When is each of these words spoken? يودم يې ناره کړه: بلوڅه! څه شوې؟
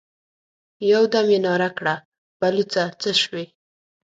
يودم 0.91 1.27
يې 1.33 1.39
ناره 1.45 1.69
کړه: 1.77 1.95
بلوڅه! 2.39 2.83
څه 3.01 3.11
شوې؟ 3.21 3.43